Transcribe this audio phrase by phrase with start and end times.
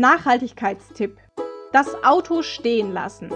[0.00, 1.18] Nachhaltigkeitstipp.
[1.72, 3.30] Das Auto stehen lassen.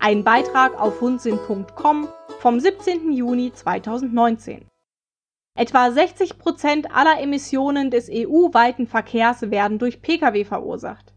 [0.00, 2.08] Ein Beitrag auf hundsinn.com
[2.40, 3.12] vom 17.
[3.12, 4.66] Juni 2019.
[5.54, 11.12] Etwa 60 Prozent aller Emissionen des EU-weiten Verkehrs werden durch Pkw verursacht.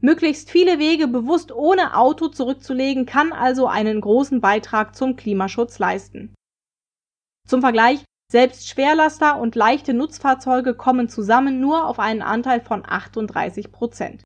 [0.00, 6.34] Möglichst viele Wege bewusst ohne Auto zurückzulegen, kann also einen großen Beitrag zum Klimaschutz leisten.
[7.48, 13.70] Zum Vergleich, selbst Schwerlaster und leichte Nutzfahrzeuge kommen zusammen nur auf einen Anteil von 38
[13.70, 14.24] Prozent.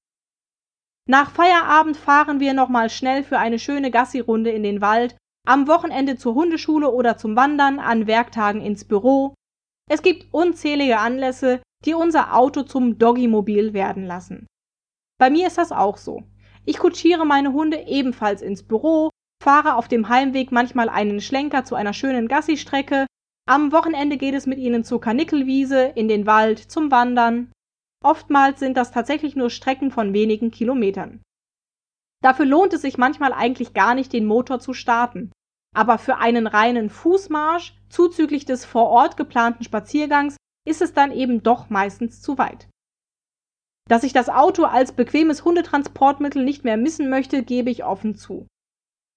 [1.08, 6.16] Nach Feierabend fahren wir nochmal schnell für eine schöne Gassi-Runde in den Wald, am Wochenende
[6.16, 9.34] zur Hundeschule oder zum Wandern, an Werktagen ins Büro.
[9.90, 14.46] Es gibt unzählige Anlässe, die unser Auto zum Doggymobil werden lassen.
[15.18, 16.22] Bei mir ist das auch so.
[16.64, 19.10] Ich kutschiere meine Hunde ebenfalls ins Büro,
[19.42, 23.06] fahre auf dem Heimweg manchmal einen Schlenker zu einer schönen Gassi-Strecke,
[23.46, 27.52] am Wochenende geht es mit ihnen zur Kanickelwiese, in den Wald, zum Wandern.
[28.04, 31.22] Oftmals sind das tatsächlich nur Strecken von wenigen Kilometern.
[32.22, 35.30] Dafür lohnt es sich manchmal eigentlich gar nicht, den Motor zu starten.
[35.74, 41.42] Aber für einen reinen Fußmarsch, zuzüglich des vor Ort geplanten Spaziergangs, ist es dann eben
[41.42, 42.68] doch meistens zu weit.
[43.88, 48.48] Dass ich das Auto als bequemes Hundetransportmittel nicht mehr missen möchte, gebe ich offen zu.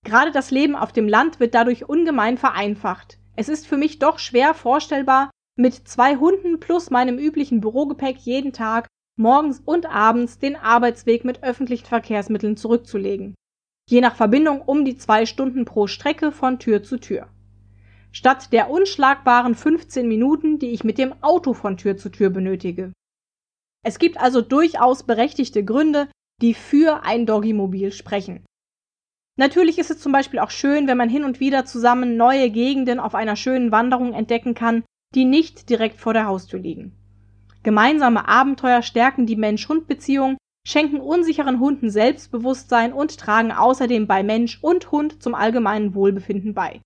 [0.05, 3.17] Gerade das Leben auf dem Land wird dadurch ungemein vereinfacht.
[3.39, 8.51] Es ist für mich doch schwer vorstellbar, mit zwei Hunden plus meinem üblichen Bürogepäck jeden
[8.51, 8.87] Tag
[9.17, 13.35] morgens und abends den Arbeitsweg mit öffentlichen Verkehrsmitteln zurückzulegen.
[13.89, 17.29] Je nach Verbindung um die zwei Stunden pro Strecke von Tür zu Tür.
[18.11, 22.91] Statt der unschlagbaren 15 Minuten, die ich mit dem Auto von Tür zu Tür benötige.
[23.85, 26.09] Es gibt also durchaus berechtigte Gründe,
[26.41, 28.43] die für ein Doggymobil sprechen.
[29.39, 32.99] Natürlich ist es zum Beispiel auch schön, wenn man hin und wieder zusammen neue Gegenden
[32.99, 34.83] auf einer schönen Wanderung entdecken kann,
[35.15, 36.91] die nicht direkt vor der Haustür liegen.
[37.63, 40.35] Gemeinsame Abenteuer stärken die Mensch-Hund-Beziehung,
[40.67, 46.81] schenken unsicheren Hunden Selbstbewusstsein und tragen außerdem bei Mensch und Hund zum allgemeinen Wohlbefinden bei.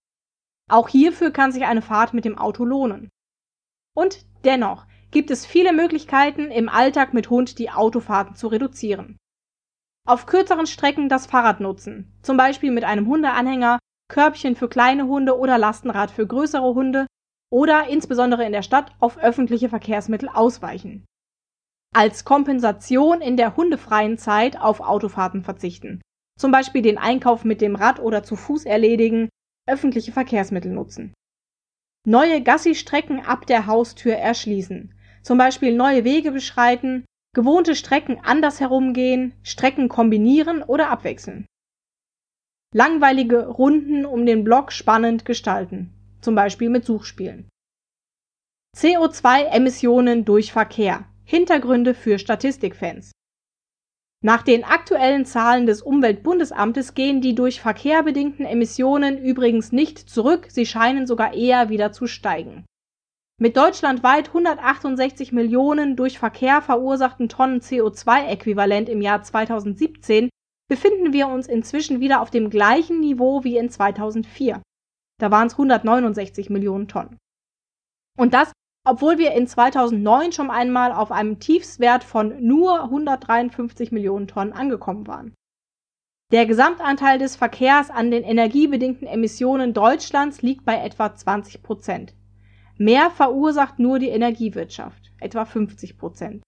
[0.69, 3.09] Auch hierfür kann sich eine Fahrt mit dem Auto lohnen.
[3.95, 9.17] Und dennoch, gibt es viele Möglichkeiten, im Alltag mit Hund die Autofahrten zu reduzieren.
[10.05, 15.37] Auf kürzeren Strecken das Fahrrad nutzen, zum Beispiel mit einem Hundeanhänger, Körbchen für kleine Hunde
[15.37, 17.07] oder Lastenrad für größere Hunde
[17.49, 21.05] oder insbesondere in der Stadt auf öffentliche Verkehrsmittel ausweichen.
[21.95, 26.01] Als Kompensation in der hundefreien Zeit auf Autofahrten verzichten,
[26.37, 29.29] zum Beispiel den Einkauf mit dem Rad oder zu Fuß erledigen,
[29.69, 31.13] öffentliche Verkehrsmittel nutzen.
[32.05, 39.33] Neue Gassi-Strecken ab der Haustür erschließen, zum Beispiel neue Wege beschreiten, gewohnte Strecken anders herumgehen,
[39.43, 41.45] Strecken kombinieren oder abwechseln.
[42.73, 47.49] Langweilige Runden um den Block spannend gestalten, zum Beispiel mit Suchspielen.
[48.75, 51.05] CO2-Emissionen durch Verkehr.
[51.25, 53.11] Hintergründe für Statistikfans.
[54.23, 60.47] Nach den aktuellen Zahlen des Umweltbundesamtes gehen die durch Verkehr bedingten Emissionen übrigens nicht zurück,
[60.49, 62.65] sie scheinen sogar eher wieder zu steigen.
[63.41, 70.29] Mit deutschlandweit 168 Millionen durch Verkehr verursachten Tonnen CO2-Äquivalent im Jahr 2017
[70.69, 74.61] befinden wir uns inzwischen wieder auf dem gleichen Niveau wie in 2004.
[75.19, 77.17] Da waren es 169 Millionen Tonnen.
[78.17, 78.51] Und das,
[78.85, 85.07] obwohl wir in 2009 schon einmal auf einem Tiefswert von nur 153 Millionen Tonnen angekommen
[85.07, 85.33] waren.
[86.31, 92.15] Der Gesamtanteil des Verkehrs an den energiebedingten Emissionen Deutschlands liegt bei etwa 20 Prozent.
[92.83, 96.43] Mehr verursacht nur die Energiewirtschaft, etwa 50 Prozent.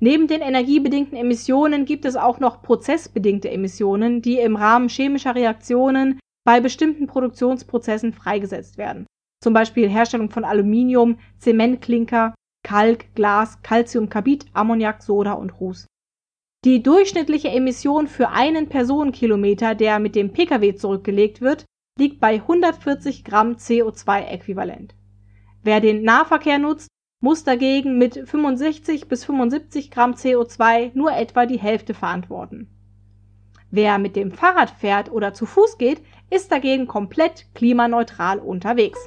[0.00, 6.18] Neben den energiebedingten Emissionen gibt es auch noch prozessbedingte Emissionen, die im Rahmen chemischer Reaktionen
[6.46, 9.04] bei bestimmten Produktionsprozessen freigesetzt werden.
[9.44, 12.34] Zum Beispiel Herstellung von Aluminium, Zementklinker,
[12.66, 15.84] Kalk, Glas, Calciumcarbid, Ammoniak, Soda und Ruß.
[16.64, 21.66] Die durchschnittliche Emission für einen Personenkilometer, der mit dem Pkw zurückgelegt wird,
[21.98, 24.94] liegt bei 140 Gramm CO2-Äquivalent.
[25.68, 26.88] Wer den Nahverkehr nutzt,
[27.20, 32.70] muss dagegen mit 65 bis 75 Gramm CO2 nur etwa die Hälfte verantworten.
[33.70, 36.00] Wer mit dem Fahrrad fährt oder zu Fuß geht,
[36.30, 38.98] ist dagegen komplett klimaneutral unterwegs.